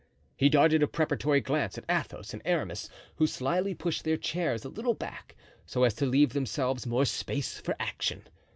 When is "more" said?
6.87-7.05